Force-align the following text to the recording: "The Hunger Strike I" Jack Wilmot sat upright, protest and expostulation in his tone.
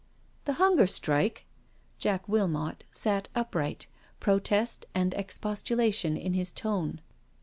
"The 0.45 0.53
Hunger 0.53 0.87
Strike 0.87 1.45
I" 1.45 1.45
Jack 1.99 2.27
Wilmot 2.27 2.85
sat 2.89 3.29
upright, 3.35 3.85
protest 4.19 4.87
and 4.95 5.13
expostulation 5.13 6.17
in 6.17 6.33
his 6.33 6.51
tone. 6.51 7.01